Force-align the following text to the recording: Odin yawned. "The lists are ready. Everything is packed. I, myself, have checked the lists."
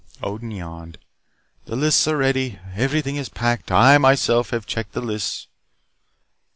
Odin 0.23 0.49
yawned. 0.49 0.97
"The 1.65 1.75
lists 1.75 2.07
are 2.07 2.17
ready. 2.17 2.57
Everything 2.73 3.17
is 3.17 3.29
packed. 3.29 3.71
I, 3.71 3.99
myself, 3.99 4.49
have 4.49 4.65
checked 4.65 4.93
the 4.93 5.01
lists." 5.01 5.45